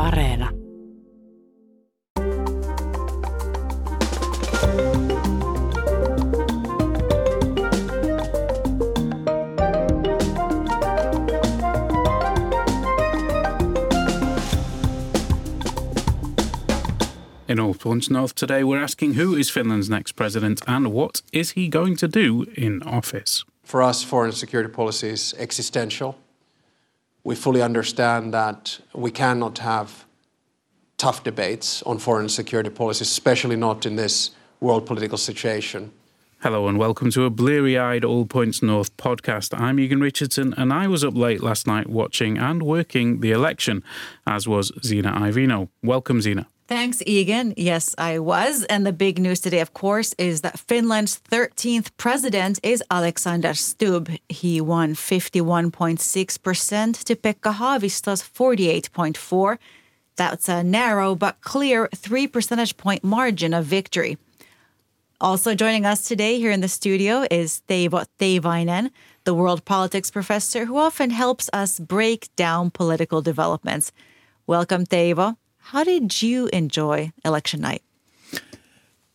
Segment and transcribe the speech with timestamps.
[0.00, 0.48] Areena.
[17.46, 21.50] In All Points North today, we're asking who is Finland's next president and what is
[21.50, 23.44] he going to do in office?
[23.64, 26.16] For us, foreign security policy is existential.
[27.22, 30.06] We fully understand that we cannot have
[30.96, 35.92] tough debates on foreign security policy, especially not in this world political situation.
[36.38, 39.58] Hello and welcome to a bleary eyed All Points North podcast.
[39.60, 43.84] I'm Egan Richardson and I was up late last night watching and working the election,
[44.26, 45.68] as was Zena Iovino.
[45.82, 46.48] Welcome, Zena.
[46.70, 47.52] Thanks, Egan.
[47.56, 48.62] Yes, I was.
[48.66, 54.08] And the big news today, of course, is that Finland's 13th president is Alexander Stubb.
[54.28, 59.58] He won 51.6% to Pekka Haavisto's 48.4.
[60.14, 64.16] That's a narrow but clear three percentage point margin of victory.
[65.20, 68.92] Also joining us today here in the studio is Teivo Teivainen,
[69.24, 73.90] the world politics professor who often helps us break down political developments.
[74.46, 75.36] Welcome, Teivo.
[75.70, 77.84] How did you enjoy election night?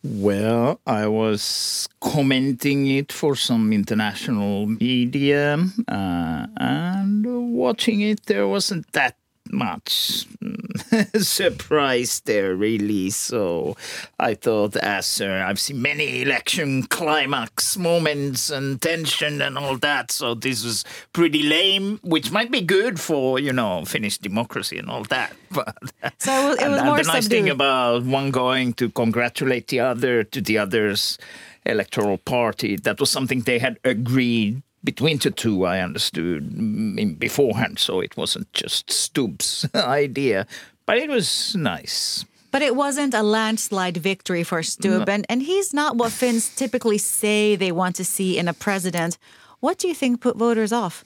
[0.02, 8.90] Well, I was commenting it for some international media, uh, and watching it, there wasn't
[8.92, 9.18] that
[9.52, 10.26] much
[11.16, 13.10] surprise there, really.
[13.10, 13.76] So
[14.18, 20.10] I thought, as uh, I've seen many election climax moments and tension and all that,
[20.10, 24.90] so this was pretty lame, which might be good for you know Finnish democracy and
[24.90, 25.32] all that.
[25.50, 25.76] But
[26.18, 27.30] so it was and, more and the nice subdued.
[27.30, 31.18] thing about one going to congratulate the other to the other's
[31.64, 37.78] electoral party, that was something they had agreed between the two, I understood mm, beforehand,
[37.78, 40.46] so it wasn't just Stubb's idea,
[40.86, 42.24] but it was nice.
[42.52, 46.96] But it wasn't a landslide victory for Stubb, and, and he's not what Finns typically
[46.96, 49.18] say they want to see in a president.
[49.60, 51.04] What do you think put voters off?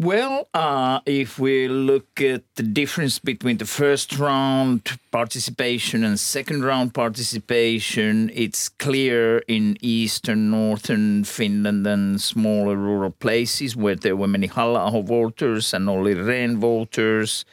[0.00, 6.62] Well, uh, if we look at the difference between the first round participation and second
[6.62, 14.28] round participation, it's clear in eastern, northern Finland and smaller rural places where there were
[14.28, 17.44] many halla voters and Olli Rehn voters.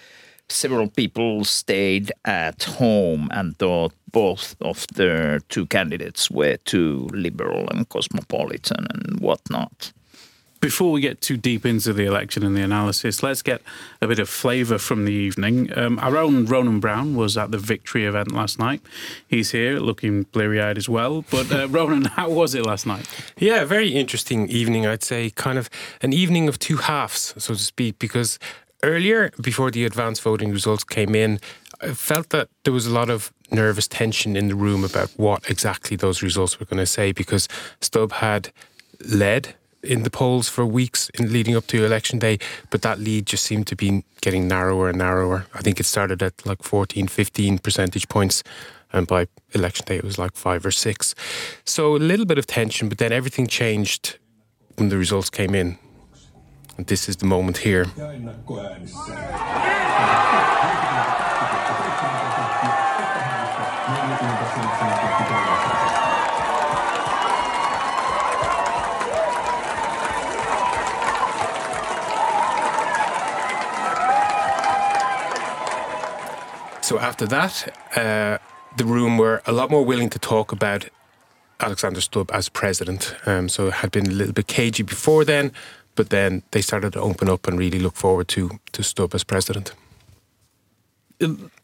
[0.47, 7.67] Several people stayed at home and thought both of the two candidates were too liberal
[7.71, 9.93] and cosmopolitan and whatnot.
[10.65, 13.61] Before we get too deep into the election and the analysis, let's get
[14.01, 15.71] a bit of flavour from the evening.
[15.77, 18.81] Um, our own Ronan Browne was at the victory event last night.
[19.27, 21.23] He's here looking bleary eyed as well.
[21.29, 23.07] But uh, Ronan, how was it last night?
[23.37, 25.29] Yeah, very interesting evening, I'd say.
[25.29, 25.69] Kind of
[26.01, 28.39] an evening of two halves, so to speak, because
[28.81, 31.39] earlier, before the advance voting results came in,
[31.79, 35.47] I felt that there was a lot of nervous tension in the room about what
[35.47, 37.47] exactly those results were going to say because
[37.81, 38.51] Stubb had
[39.07, 39.53] led
[39.85, 43.43] in the polls for weeks in leading up to election day, but that lead just
[43.43, 45.45] seemed to be getting narrower and narrower.
[45.53, 48.43] I think it started at like 14, 15 percentage points,
[48.91, 51.15] and by election day it was like five or six.
[51.65, 54.17] So a little bit of tension, but then everything changed
[54.75, 55.77] when the results came in.
[56.77, 57.85] And this is the moment here.
[76.85, 78.37] So after that, uh,
[78.77, 80.87] the room were a lot more willing to talk about
[81.59, 83.15] Alexander Stubb as president.
[83.25, 85.51] Um, so it had been a little bit cagey before then,
[85.95, 89.23] but then they started to open up and really look forward to to Stubb as
[89.23, 89.73] president.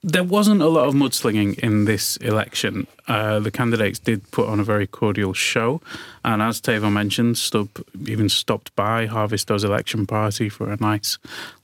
[0.04, 2.88] There wasn't a lot of mudslinging in this election.
[3.08, 5.82] Uh, the candidates did put on a very cordial show.
[6.24, 7.70] And as Teivo mentioned, Stubb
[8.08, 11.18] even stopped by Haavisto's election party for a nice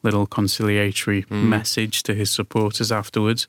[0.04, 3.48] little conciliatory message to his supporters afterwards.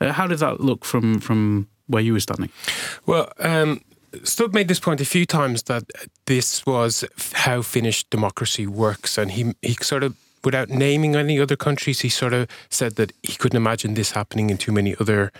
[0.00, 2.50] Uh, how did that look from, from where you were standing?
[3.06, 3.80] Well, um,
[4.24, 5.84] Stubb made this point a few times that
[6.26, 11.56] this was how Finnish democracy works, and he he sort of, without naming any other
[11.56, 15.32] countries, he sort of said that he couldn't imagine this happening in too many other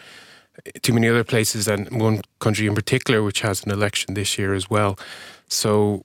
[0.83, 4.55] too many other places, and one country in particular, which has an election this year
[4.55, 4.99] as well.
[5.47, 6.05] So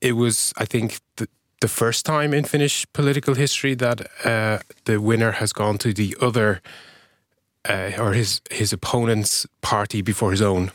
[0.00, 1.28] it was, I think, the,
[1.60, 6.16] the first time in Finnish political history that uh, the winner has gone to the
[6.20, 6.62] other
[7.68, 10.70] uh, or his his opponent's party before his own.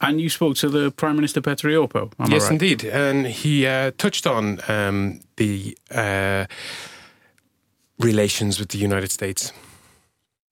[0.00, 2.12] And you spoke to the Prime Minister Petteri Orpo.
[2.18, 2.52] Am I yes, right?
[2.52, 6.46] indeed, and he uh, touched on um, the uh,
[7.98, 9.52] relations with the United States.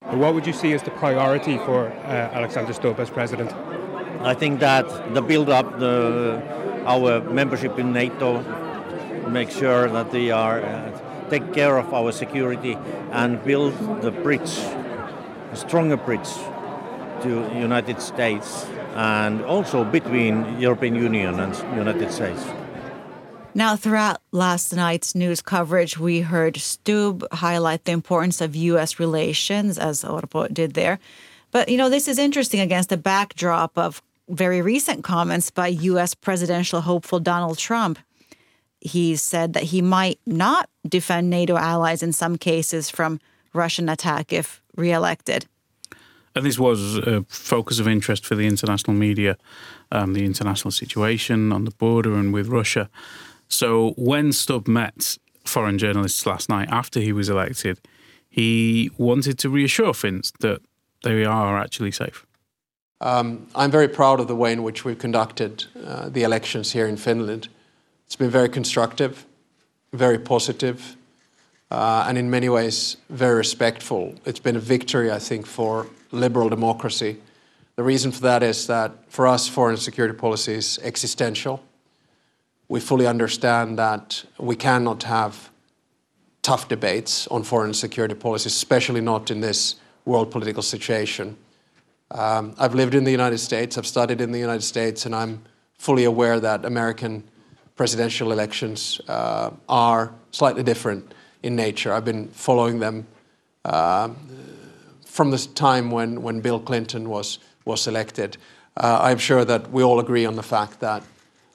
[0.01, 3.53] What would you see as the priority for uh, Alexander Stubb as president?
[4.21, 6.43] I think that the build-up, the
[6.87, 8.41] our membership in NATO,
[9.29, 12.79] make sure that they are uh, take care of our security
[13.11, 14.59] and build the bridge,
[15.51, 16.31] a stronger bridge
[17.23, 22.43] to United States and also between European Union and United States.
[23.55, 28.99] Now, throughout last night's news coverage, we heard Stubb highlight the importance of U.S.
[28.99, 30.99] relations, as Orpo did there.
[31.53, 36.15] But, you know, this is interesting against the backdrop of very recent comments by U.S.
[36.15, 37.99] presidential hopeful Donald Trump.
[38.81, 43.21] He said that he might not defend NATO allies in some cases from
[43.53, 45.47] Russian attack if reelected.
[46.37, 49.39] And this was a focus of interest for the international media,
[49.91, 52.91] um, the international situation on the border and with Russia.
[53.49, 57.81] So when Stubb met foreign journalists last night after he was elected,
[58.29, 60.61] he wanted to reassure Finns that
[61.03, 62.27] they are actually safe.
[63.01, 66.87] Um, I'm very proud of the way in which we've conducted uh, the elections here
[66.87, 67.49] in Finland.
[68.07, 69.25] It's been very constructive,
[69.93, 70.97] very positive,
[71.71, 74.15] uh, and in many ways very respectful.
[74.27, 75.87] It's been a victory, I think, for
[76.17, 77.19] liberal democracy.
[77.77, 81.63] The reason for that is that for us, foreign security policy is existential.
[82.69, 85.51] We fully understand that we cannot have
[86.43, 91.37] tough debates on foreign security policy, especially not in this world political situation.
[92.13, 95.43] Um, I've lived in the United States, I've studied in the United States, and I'm
[95.77, 97.25] fully aware that American
[97.75, 101.93] presidential elections uh, are slightly different in nature.
[101.93, 103.07] I've been following them
[103.65, 104.09] uh,
[105.17, 108.37] from the time when, when Bill Clinton was, was elected.
[108.77, 111.03] Uh, I'm sure that we all agree on the fact that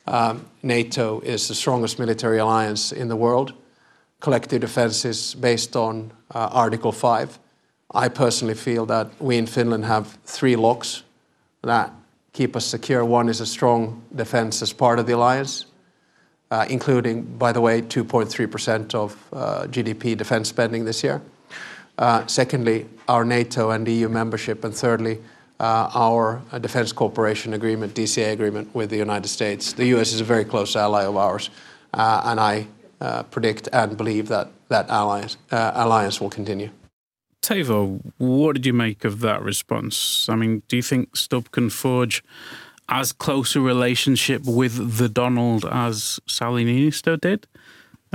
[0.07, 3.53] um, NATO is the strongest military alliance in the world.
[4.19, 7.37] Collective defense is based on uh, Article 5.
[7.93, 11.03] I personally feel that we in Finland have three locks
[11.61, 11.93] that
[12.33, 13.05] keep us secure.
[13.05, 15.67] One is a strong defense as part of the alliance,
[16.49, 21.21] uh, including, by the way, 2.3% of uh, GDP defense spending this year.
[22.01, 24.63] Uh, secondly, our NATO and EU membership.
[24.63, 25.19] And thirdly,
[25.59, 29.73] uh, our uh, defense cooperation agreement, DCA agreement with the United States.
[29.73, 31.51] The US is a very close ally of ours,
[31.93, 32.65] and I
[33.29, 36.71] predict and believe that that alliance, alliance will continue.
[37.43, 40.27] Teivo, what did you make of that response?
[40.27, 42.23] I mean, do you think Stubb can forge
[42.89, 47.45] as close a relationship with the Donald as Sauli Niinistö did?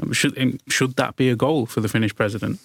[0.02, 2.58] Um, should should that be a goal for the Finnish president?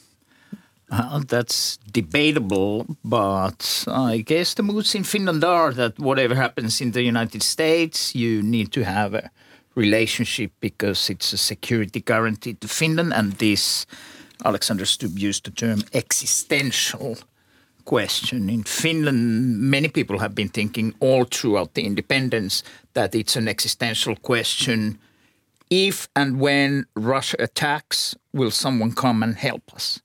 [0.92, 6.92] Uh, that's debatable, but I guess the moods in Finland are that whatever happens in
[6.92, 9.32] the United States, you need to have a
[9.74, 13.86] relationship because it's a security guarantee to Finland, and this
[14.44, 17.18] Alexander Stubb used the term existential
[17.86, 18.50] question.
[18.50, 22.64] In Finland, many people have been thinking all throughout the independence
[22.94, 25.00] that it's an existential question.
[25.70, 30.02] If and when Russia attacks, will someone come and help us?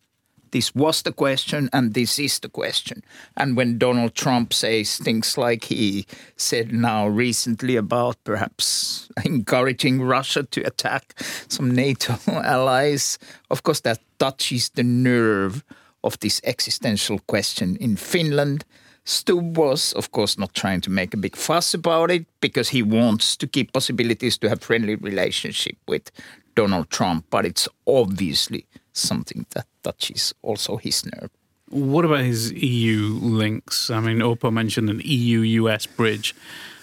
[0.57, 3.03] This was the question, and this is the question.
[3.37, 6.07] And when Donald Trump says things like he
[6.39, 11.13] said now recently about perhaps encouraging Russia to attack
[11.49, 13.19] some NATO allies,
[13.51, 15.63] of course, that touches the nerve
[16.03, 18.65] of this existential question in Finland.
[19.05, 22.83] Stubb was, of course, not trying to make a big fuss about it because he
[22.83, 26.11] wants to keep possibilities to have friendly relationship with
[26.55, 28.65] Donald Trump, but it's obviously
[28.97, 31.31] something that touches also his nerve.
[31.69, 33.91] What about his EU links?
[33.91, 36.35] I mean, Orpo mentioned an EU-US bridge.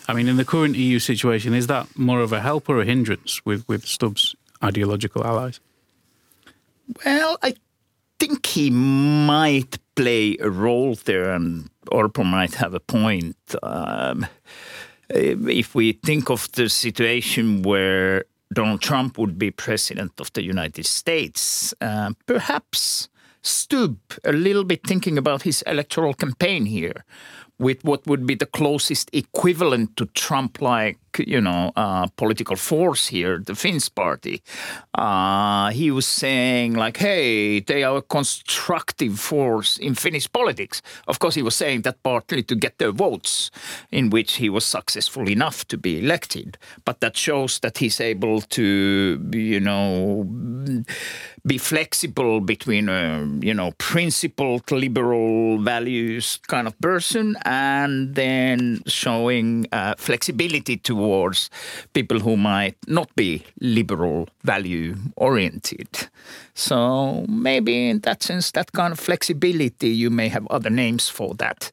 [0.08, 2.86] I mean, in the current EU situation, is that more of a help or a
[2.86, 5.62] hindrance with, with Stubb's ideological allies?
[7.06, 7.56] Well, I
[8.20, 13.38] think he might play a role there, and Orpo might have a point.
[13.64, 14.26] Um,
[15.10, 20.86] if we think of the situation where Donald Trump would be president of the United
[20.86, 23.10] States, uh, perhaps
[23.42, 27.04] Stubb a little bit thinking about his electoral campaign here
[27.60, 33.08] with what would be the closest equivalent to Trump like, you know, uh, political force
[33.08, 34.42] here, the Finns party.
[34.94, 40.82] Uh, he was saying, like, hey, they are a constructive force in Finnish politics.
[41.08, 43.52] Of course, he was saying that partly to get their votes,
[43.92, 46.58] in which he was successful enough to be elected.
[46.86, 50.28] But that shows that he's able to, you know,
[51.46, 59.68] be flexible between a, you know, principled liberal values kind of person and then showing
[59.72, 61.50] uh, flexibility to towards
[61.94, 65.90] people who might not be liberal value oriented.
[66.54, 71.36] So maybe in that sense, that kind of flexibility, you may have other names for
[71.36, 71.72] that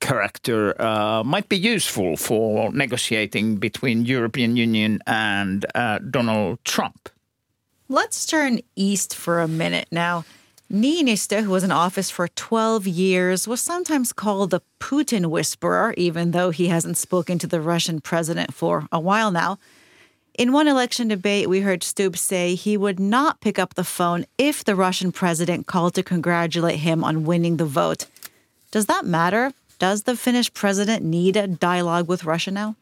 [0.00, 7.08] character uh, might be useful for negotiating between European Union and uh, Donald Trump.
[7.88, 10.24] Let's turn east for a minute now.
[10.72, 16.32] Niinistö, who was in office for 12 years, was sometimes called the Putin whisperer, even
[16.32, 19.58] though he hasn't spoken to the Russian president for a while now.
[20.36, 24.26] In one election debate, we heard Stubb say he would not pick up the phone
[24.38, 28.06] if the Russian president called to congratulate him on winning the vote.
[28.72, 29.52] Does that matter?
[29.78, 32.74] Does the Finnish president need a dialogue with Russia now?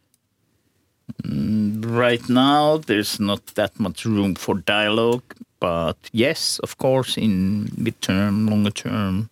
[1.22, 5.22] Mm, right now, there's not that much room for dialogue,
[5.64, 9.30] but yes, of course, in mid-term, longer term,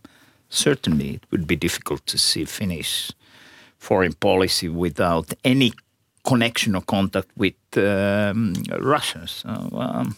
[0.48, 3.12] certainly it would be difficult to see Finnish
[3.76, 5.74] foreign policy without any
[6.24, 9.26] connection or contact with um, Russia.
[9.26, 10.16] So um,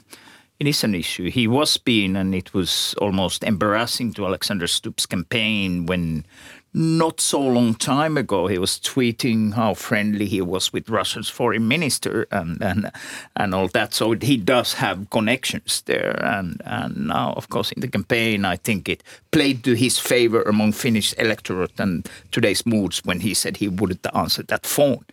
[0.60, 1.30] it is an issue.
[1.30, 6.26] He was being, and it was almost embarrassing to Alexander Stubb's campaign when
[6.74, 11.68] not so long time ago, he was tweeting how friendly he was with Russia's foreign
[11.68, 12.90] minister and and
[13.36, 13.94] and all that.
[13.94, 16.18] So he does have connections there.
[16.24, 20.42] And and now, of course, in the campaign, I think it played to his favor
[20.42, 25.04] among Finnish electorate and today's moods when he said he wouldn't answer that phone,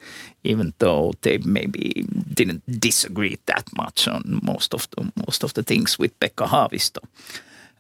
[0.44, 5.64] even though they maybe didn't disagree that much on most of the most of the
[5.64, 7.04] things with Pekka Haavisto.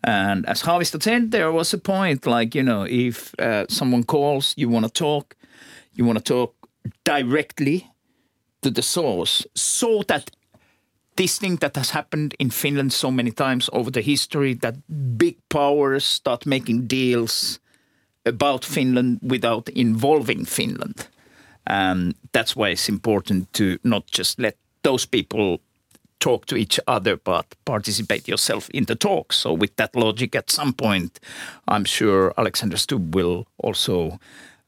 [0.03, 4.53] And as Haavisto said, there was a point like, you know, if uh, someone calls,
[4.57, 5.35] you want to talk,
[5.93, 6.55] you want to talk
[7.03, 7.87] directly
[8.61, 10.31] to the source so that
[11.15, 14.75] this thing that has happened in Finland so many times over the history that
[15.17, 17.59] big powers start making deals
[18.25, 21.07] about Finland without involving Finland.
[21.67, 25.59] Um, that's why it's important to not just let those people
[26.21, 29.33] talk to each other, but participate yourself in the talk.
[29.33, 31.19] So, with that logic, at some point,
[31.67, 34.19] I'm sure Alexander Stubb will also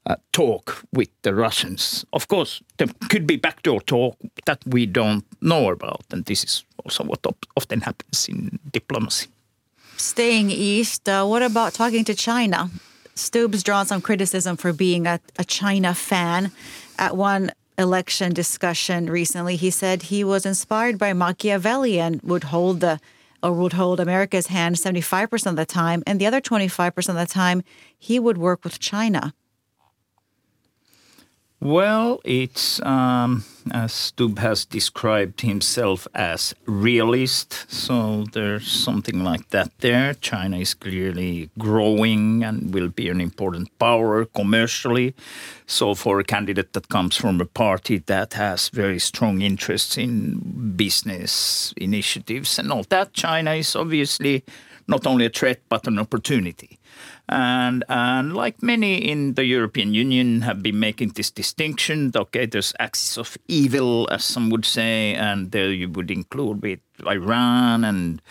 [0.06, 2.06] uh, talk with the Russians.
[2.12, 6.66] Of course, there could be backdoor talk that we don't know about, and this is
[6.84, 9.28] also what often happens in diplomacy.
[9.96, 12.70] Staying east, uh, what about talking to China?
[13.16, 16.52] Stubb's drawn some criticism for being a, a China fan.
[16.98, 22.80] At one election discussion recently, he said he was inspired by Machiavelli and would hold
[22.80, 23.00] the
[23.42, 27.26] or would hold America's hand 75% of the time, and the other 25% of the
[27.26, 27.62] time
[28.00, 29.34] he would work with China.
[31.64, 39.72] Well, it's um, as Stubb has described himself as realist, so there's something like that
[39.80, 40.14] there.
[40.16, 45.16] China is clearly growing and will be an important power commercially.
[45.66, 50.74] So, for a candidate that comes from a party that has very strong interests in
[50.76, 54.44] business initiatives and all that, China is obviously
[54.88, 56.80] not only a threat but an opportunity.
[57.30, 62.74] And, and like many in the European Union have been making this distinction, okay, there's
[62.80, 68.22] axis of evil, as some would say, and there you would include with Iran and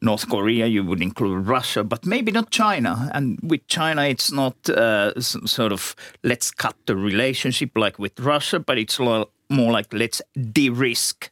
[0.00, 3.10] North Korea, you would include Russia, but maybe not China.
[3.12, 8.60] And with China, it's not uh, sort of let's cut the relationship like with Russia,
[8.60, 11.30] but it's more like let's de risk.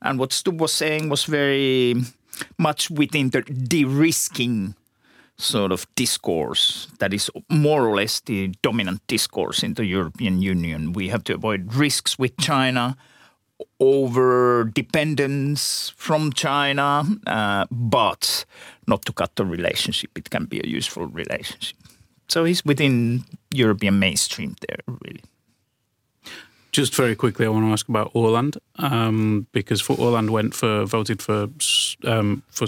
[0.00, 1.94] And what Stubb was saying was very
[2.58, 4.74] much within the de risking
[5.36, 10.92] sort of discourse that is more or less the dominant discourse in the European Union.
[10.92, 12.96] We have to avoid risks with China,
[13.80, 18.44] over dependence from China, uh, but
[18.86, 20.10] not to cut the relationship.
[20.16, 21.76] It can be a useful relationship.
[22.28, 25.21] So he's within European mainstream there, really.
[26.72, 30.86] Just very quickly, I want to ask about Åland um, because for Åland went for
[30.86, 31.48] voted for
[32.04, 32.66] um, for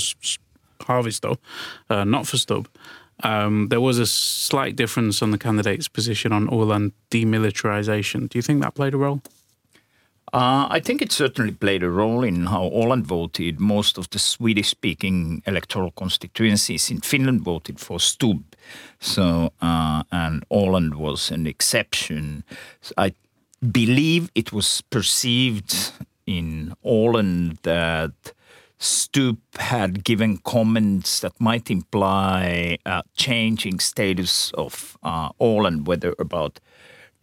[0.81, 1.39] Haavisto,
[1.89, 2.69] uh, not for Stubb.
[3.23, 8.29] Um, there was a slight difference on the candidate's position on Åland demilitarization.
[8.29, 9.23] Do you think that played a role?
[10.35, 13.61] Uh, I think it certainly played a role in how Åland voted.
[13.61, 18.43] Most of the Swedish speaking electoral constituencies in Finland voted for Stubb.
[18.99, 22.43] So, uh, and Åland was an exception.
[22.99, 23.13] I
[23.73, 25.93] believe it was perceived
[26.27, 28.33] in Åland that
[28.79, 36.61] Stubb had given comments that might imply a changing status of uh, whether about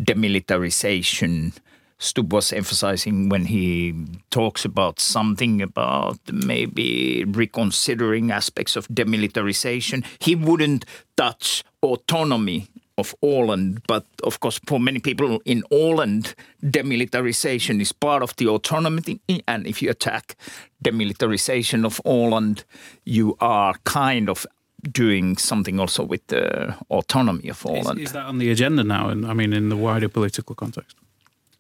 [0.02, 1.54] demilitarization.
[2.00, 3.94] Stubb was emphasizing when he
[4.32, 10.84] talks about something about maybe reconsidering aspects of demilitarization, he wouldn't
[11.16, 12.68] touch autonomy
[12.98, 16.28] of Åland, but of course, for many people in Åland,
[16.62, 19.20] demilitarization is part of the autonomy.
[19.46, 20.36] And if you attack
[20.84, 22.64] demilitarization of Åland,
[23.04, 24.46] you are kind of
[24.82, 28.00] doing something also with the autonomy of Åland.
[28.00, 29.10] Is, is that on the agenda now?
[29.10, 30.96] And I mean, in the wider political context.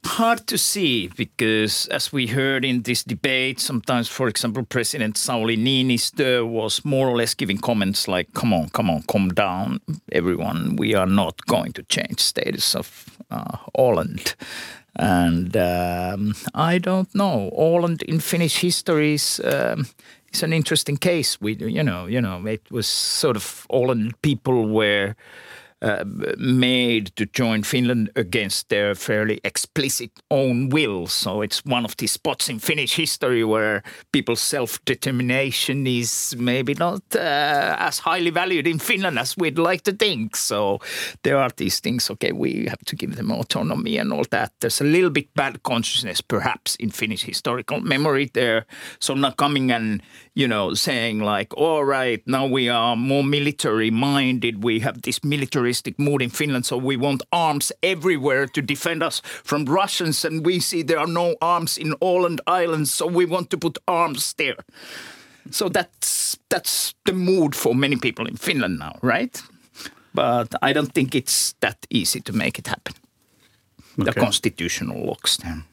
[0.03, 5.55] Hard to see because, as we heard in this debate, sometimes, for example, President Sauli
[5.55, 9.79] Niinistö was more or less giving comments like, "Come on, come on, calm down,
[10.11, 10.75] everyone.
[10.75, 14.35] We are not going to change status of uh, Åland."
[14.95, 17.51] And um, I don't know.
[17.53, 19.85] Åland in Finnish history is, um,
[20.33, 21.39] is an interesting case.
[21.39, 25.15] We, you know, you know, it was sort of Åland people were
[25.81, 26.03] uh,
[26.37, 31.07] made to join Finland against their fairly explicit own will.
[31.07, 36.73] So it's one of these spots in Finnish history where people's self determination is maybe
[36.73, 40.35] not uh, as highly valued in Finland as we'd like to think.
[40.35, 40.79] So
[41.23, 44.51] there are these things, okay, we have to give them autonomy and all that.
[44.59, 48.65] There's a little bit bad consciousness perhaps in Finnish historical memory there.
[48.99, 50.01] So not coming and,
[50.33, 55.23] you know, saying like, all right, now we are more military minded, we have this
[55.23, 60.45] militaristic mood in Finland, so we want arms everywhere to defend us from Russians, and
[60.45, 64.33] we see there are no arms in Åland Islands, so we want to put arms
[64.33, 64.63] there.
[65.49, 69.41] So that's that's the mood for many people in Finland now, right?
[70.13, 72.93] But I don't think it's that easy to make it happen.
[73.99, 74.11] Okay.
[74.11, 75.63] The constitutional locks there.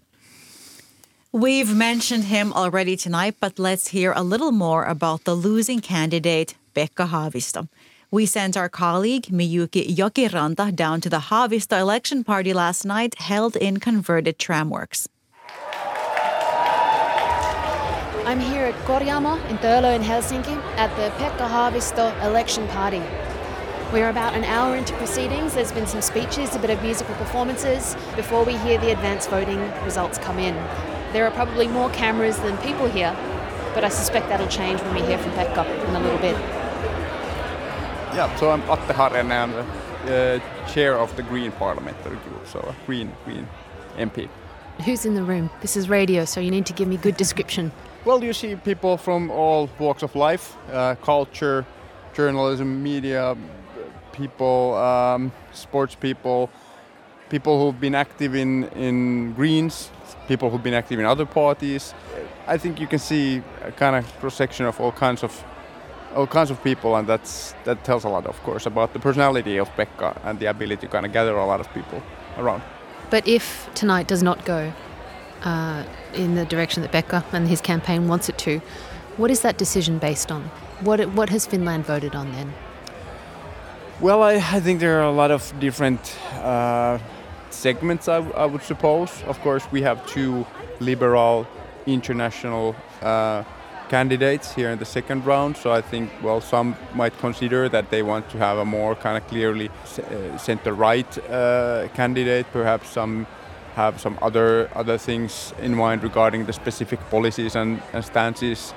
[1.33, 6.55] We've mentioned him already tonight, but let's hear a little more about the losing candidate,
[6.75, 7.69] Pekka Haavisto.
[8.11, 13.57] We sent our colleague Miyuki Jokiranta down to the Haavisto election party last night, held
[13.57, 15.07] in converted tramworks.
[18.25, 23.03] I'm here at Korjaamo in Töölö in Helsinki at the Pekka Haavisto election party.
[23.93, 25.53] We're about an hour into proceedings.
[25.53, 29.61] There's been some speeches, a bit of musical performances before we hear the advance voting
[29.85, 30.57] results come in.
[31.13, 33.17] There are probably more cameras than people here,
[33.73, 36.37] but I suspect that'll change when we hear from Pekka in a little bit.
[38.15, 39.33] Yeah, so I'm Atte Harjanne.
[39.33, 39.53] I'm
[40.07, 43.49] the uh, chair of the Green Parliamentary Group, so a Green Green
[43.97, 44.29] MP.
[44.85, 45.49] Who's in the room?
[45.63, 47.73] This is radio, so you need to give me good description.
[48.05, 51.65] Well, you see people from all walks of life, uh, culture,
[52.13, 53.35] journalism, media,
[54.13, 56.51] people, um, sports people,
[57.31, 59.91] people who've been active in, in Greens,
[60.27, 61.95] people who've been active in other parties.
[62.47, 65.45] I think you can see a kind of cross section of all kinds of
[66.15, 69.59] all kinds of people, and that's that tells a lot, of course, about the personality
[69.59, 72.03] of Pekka and the ability to kind of gather a lot of people
[72.39, 72.63] around.
[73.11, 74.73] But if tonight does not go
[75.43, 78.61] uh, in the direction that Pekka and his campaign wants it to,
[79.19, 80.43] what is that decision based on?
[80.81, 82.53] What what has Finland voted on then?
[84.01, 86.99] Well, I, I think there are a lot of different uh,
[87.51, 88.09] segments.
[88.09, 89.23] I, would suppose.
[89.27, 90.47] Of course, we have two
[90.81, 91.47] liberal
[91.87, 92.75] international.
[93.03, 93.45] Uh,
[93.89, 95.57] candidates here in the second round.
[95.57, 99.17] So I think, well, some might consider that they want to have a more kind
[99.17, 102.47] of clearly uh, center-right uh, candidate.
[102.53, 103.27] Perhaps some
[103.75, 108.75] have some other other things in mind regarding the specific policies and, and stances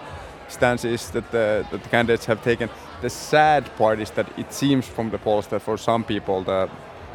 [0.47, 2.69] stances that the, that the candidates have taken.
[3.01, 6.69] The sad part is that it seems from the polls that for some people the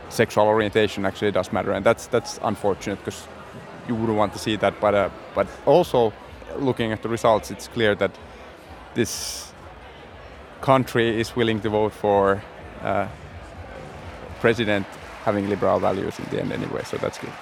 [0.09, 3.27] sexual orientation actually does matter, and that's that's unfortunate because
[3.89, 4.81] you wouldn't want to see that.
[4.81, 6.13] But uh, but also
[6.59, 8.11] looking at the results, it's clear that
[8.95, 9.53] this
[10.61, 12.43] country is willing to vote for
[12.83, 13.09] uh,
[14.41, 14.87] president
[15.25, 17.33] having liberal values in the end anyway, so that's good.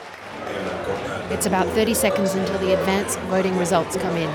[1.31, 4.31] It's about 30 seconds until the advance voting results come in.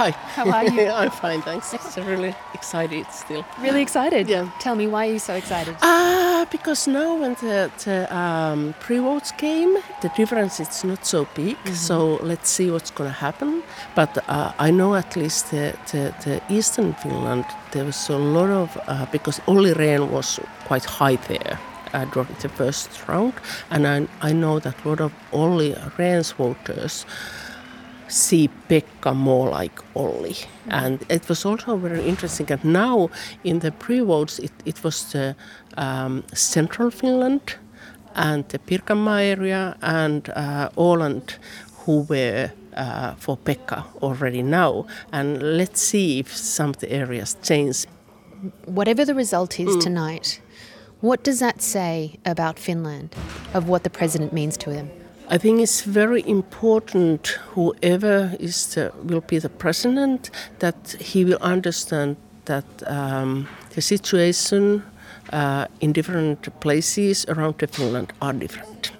[0.00, 0.12] Hi.
[0.12, 0.88] How are you?
[1.00, 1.74] I'm fine, thanks.
[1.74, 3.44] It's really excited still.
[3.60, 4.30] Really excited?
[4.30, 4.48] Yeah.
[4.58, 5.76] Tell me, why are you so excited?
[5.82, 11.28] Ah, uh, because now when the, the um, pre-votes came, the difference is not so
[11.34, 11.56] big.
[11.56, 11.74] Mm-hmm.
[11.74, 13.62] So let's see what's going to happen.
[13.94, 18.48] But uh, I know at least the, the, the, Eastern Finland, there was a lot
[18.48, 21.60] of, uh, because Olli Rehn was quite high there.
[21.92, 23.32] Uh, during the first round,
[23.68, 27.04] and I, I know that a lot of Olli Rehn's voters
[28.10, 30.36] see Pekka more like Olli.
[30.68, 33.10] And it was also very interesting that now
[33.44, 35.36] in the pre-votes it, it was the
[35.76, 37.56] um, central Finland
[38.14, 41.38] and the Pirkanmaa area and uh, Åland
[41.84, 44.86] who were uh, for Pekka already now.
[45.12, 47.86] And let's see if some of the areas change.
[48.64, 49.80] Whatever the result is mm.
[49.80, 50.40] tonight,
[51.00, 53.14] what does that say about Finland,
[53.54, 54.90] of what the president means to them?
[55.32, 61.38] I think it's very important, whoever is the, will be the president, that he will
[61.40, 62.16] understand
[62.46, 64.82] that um, the situation
[65.32, 68.90] uh, in different places around the Finland are different.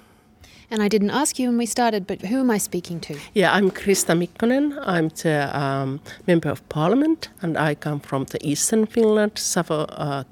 [0.69, 3.17] And I didn't ask you when we started, but who am I speaking to?
[3.33, 4.81] Yeah, I'm Krista Mikkonen.
[4.85, 10.23] I'm the um, member of parliament, and I come from the eastern Finland, Savo uh,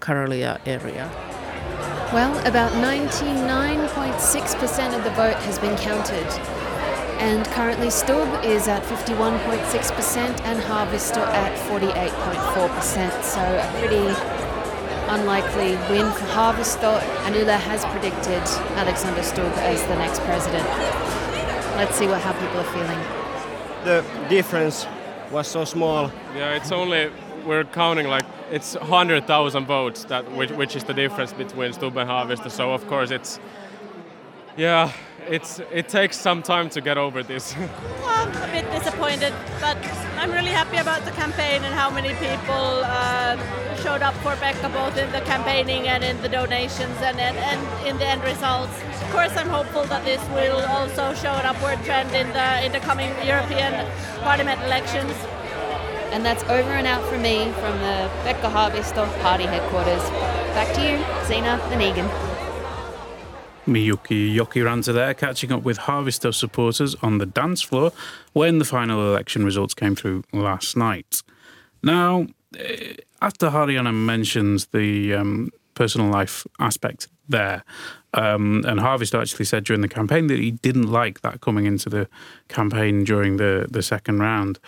[0.00, 1.10] Karelia area.
[2.10, 2.72] Well, about
[4.22, 6.26] 99.6% of the vote has been counted.
[7.20, 13.22] And currently Stubb is at 51.6% and Haavisto at 48.4%.
[13.22, 14.06] So a pretty
[15.10, 18.42] unlikely win for Haavisto, and Yle has predicted
[18.78, 20.66] Alexander Stubb as the next president.
[21.76, 22.98] Let's see what how people are feeling.
[23.84, 24.86] The difference
[25.32, 26.12] was so small.
[26.36, 27.10] Yeah, it's only
[27.44, 32.08] we're counting like it's 100,000 votes that which, which is the difference between Stubb and
[32.08, 32.50] Haavisto.
[32.50, 33.40] So of course it's
[34.56, 34.92] yeah,
[35.28, 37.54] it's it takes some time to get over this.
[37.56, 37.68] well,
[38.04, 39.78] I'm a bit disappointed, but
[40.18, 43.36] I'm really happy about the campaign and how many people uh,
[43.76, 47.86] showed up for Pekka, both in the campaigning and in the donations and, and, and
[47.86, 48.72] in the end results.
[49.02, 52.72] Of course, I'm hopeful that this will also show an upward trend in the in
[52.72, 53.86] the coming European
[54.20, 55.12] Parliament elections.
[56.12, 60.02] And that's over and out from me from the Pekka Haavisto party headquarters.
[60.52, 62.31] Back to you, Zena and Egan.
[63.66, 67.92] Miyuki Jokiranta there, catching up with Haavisto supporters on the dance floor
[68.32, 71.22] when the final election results came through last night.
[71.82, 72.26] Now,
[72.58, 77.64] eh, after Harjanne mentions the um, personal life aspect there,
[78.14, 81.88] um, and Haavisto actually said during the campaign that he didn't like that coming into
[81.88, 82.08] the
[82.48, 84.58] campaign during the, the second round.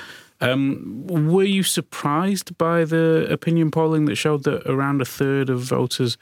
[0.40, 5.60] Um, were you surprised by the opinion polling that showed that around a third of
[5.60, 6.18] voters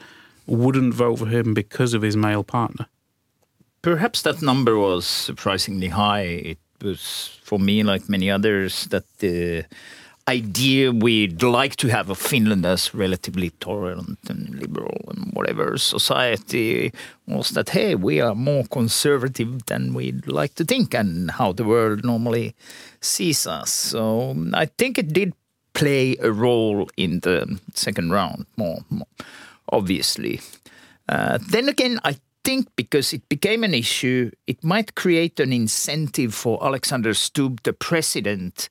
[0.47, 2.87] wouldn't vote for him because of his male partner?
[3.83, 6.23] Perhaps that number was surprisingly high.
[6.23, 9.65] It was, for me, like many others, that the
[10.29, 16.93] idea we'd like to have of Finland as relatively tolerant and liberal and whatever society
[17.27, 21.65] was that, hey, we are more conservative than we'd like to think and how the
[21.65, 22.55] world normally
[23.01, 23.71] sees us.
[23.71, 25.35] So I think it did
[25.75, 28.79] play a role in the second round more.
[28.91, 29.09] more
[29.71, 30.41] obviously.
[31.09, 36.35] Uh, then again, I think because it became an issue, it might create an incentive
[36.35, 38.69] for Alexander Stubb, the president,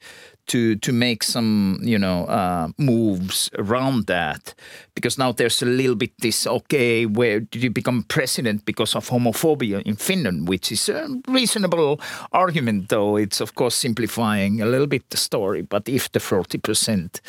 [0.47, 4.53] to to make some you know uh, moves around that.
[4.95, 9.09] Because now there's a little bit this okay where did you become president because of
[9.09, 11.99] homophobia in Finland which is a reasonable
[12.31, 15.61] argument though it's of course simplifying a little bit the story.
[15.61, 17.21] But if the 40%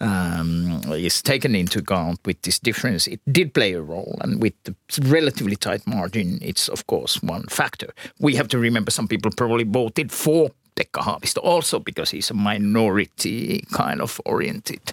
[0.00, 4.16] um, is taken into account with this difference it did play a role.
[4.20, 7.92] And with the relatively tight margin it's of course one factor.
[8.20, 12.34] We have to remember some people probably voted for Pekka Haavisto, also because he's a
[12.34, 14.92] minority kind of oriented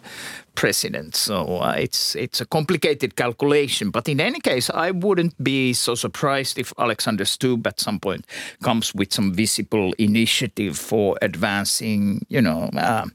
[0.56, 1.16] president.
[1.16, 3.92] So uh, it's it's a complicated calculation.
[3.92, 8.26] But in any case, I wouldn't be so surprised if Alexander Stubb at some point
[8.64, 13.06] comes with some visible initiative for advancing, you know, uh,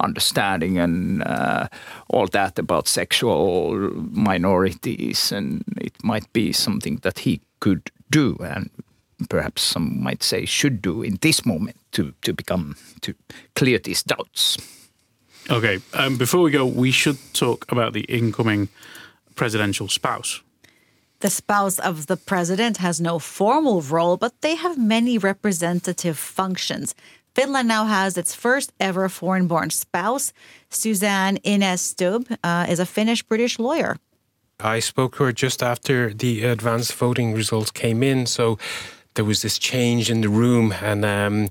[0.00, 1.68] understanding and uh,
[2.08, 3.78] all that about sexual
[4.12, 8.70] minorities, and it might be something that he could do and
[9.28, 13.14] perhaps some might say should do in this moment to, to become to
[13.54, 14.56] clear these doubts.
[15.50, 18.68] Okay, um, before we go, we should talk about the incoming
[19.34, 20.42] presidential spouse.
[21.20, 26.94] The spouse of the president has no formal role, but they have many representative functions.
[27.34, 30.32] Finland now has its first ever foreign born spouse.
[30.70, 33.96] Suzanne Innes Stubb uh, is a Finnish British lawyer.
[34.60, 38.26] I spoke to her just after the advanced voting results came in.
[38.26, 38.58] So
[39.14, 41.48] there was this change in the room, and um,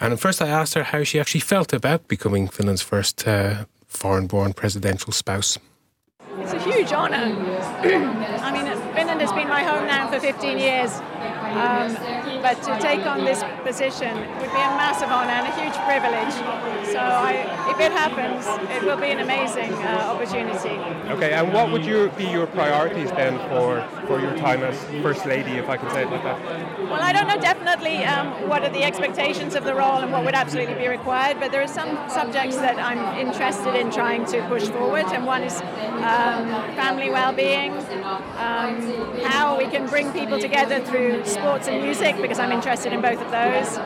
[0.00, 3.64] and at first I asked her how she actually felt about becoming Finland's first uh,
[3.86, 5.58] foreign-born presidential spouse.
[6.38, 7.16] It's a huge honour.
[8.42, 11.00] I mean, Finland has been my home now for 15 years.
[11.54, 15.76] Um, but to take on this position would be a massive honor and a huge
[15.88, 16.34] privilege.
[16.92, 17.32] So I,
[17.72, 20.76] if it happens, it will be an amazing uh, opportunity.
[21.14, 25.24] Okay, and what would you be your priorities then for, for your time as First
[25.24, 26.38] Lady, if I can say it like that?
[26.90, 30.22] Well, I don't know definitely um, what are the expectations of the role and what
[30.26, 34.46] would absolutely be required, but there are some subjects that I'm interested in trying to
[34.48, 35.62] push forward, and one is
[36.12, 36.44] um,
[36.76, 37.72] family well-being,
[38.36, 38.74] um,
[39.22, 43.20] how we can bring people together through sports and music, because I'm interested in both
[43.20, 43.78] of those.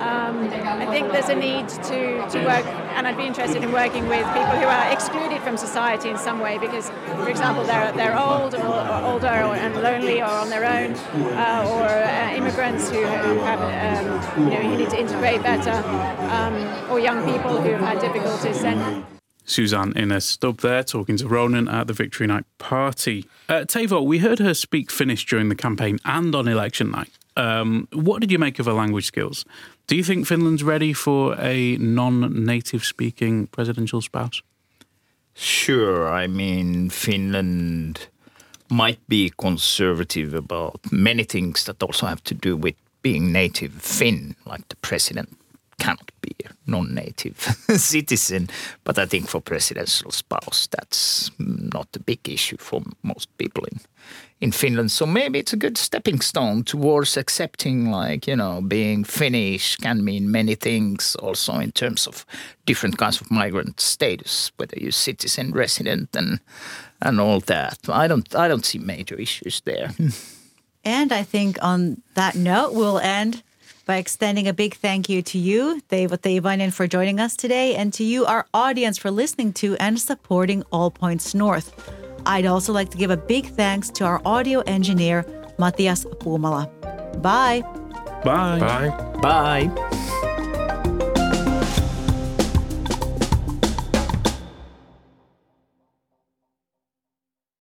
[0.00, 2.64] Um, I think there's a need to, to work,
[2.96, 6.40] and I'd be interested in working with people who are excluded from society in some
[6.40, 10.50] way, because, for example, they're, they're old or, or older or, and lonely or on
[10.50, 10.92] their own,
[11.34, 15.72] uh, or uh, immigrants who, have, um, you know, need to integrate better,
[16.30, 18.62] um, or young people who have had difficulties.
[18.62, 19.04] And
[19.44, 23.26] Suzanne Innes Stubb there talking to Ronan at the Victory Night party.
[23.48, 27.10] Uh, Teivo, we heard her speak Finnish during the campaign and on election night.
[27.38, 29.44] Um, what did you make of her language skills?
[29.86, 34.42] Do you think Finland's ready for a non native speaking presidential spouse?
[35.34, 36.08] Sure.
[36.08, 38.08] I mean, Finland
[38.68, 44.34] might be conservative about many things that also have to do with being native Finn,
[44.44, 45.38] like the president
[45.78, 47.36] cannot be a non-native
[47.76, 48.48] citizen.
[48.84, 53.80] But I think for presidential spouse, that's not a big issue for most people in
[54.40, 54.90] in Finland.
[54.90, 60.04] So maybe it's a good stepping stone towards accepting, like you know, being Finnish can
[60.04, 61.16] mean many things.
[61.16, 62.24] Also in terms of
[62.64, 66.40] different kinds of migrant status, whether you're citizen, resident, and
[67.00, 67.78] and all that.
[67.88, 69.90] I don't I don't see major issues there.
[70.84, 73.42] And I think on that note, we'll end
[73.88, 77.90] by extending a big thank you to you, Teivo Teivainen, for joining us today, and
[77.94, 81.72] to you, our audience, for listening to and supporting All Points North.
[82.26, 85.24] I'd also like to give a big thanks to our audio engineer,
[85.58, 86.68] Matias Puumala.
[87.22, 87.62] Bye.
[88.22, 88.58] Bye.
[88.60, 89.70] Bye.
[89.70, 90.14] Bye.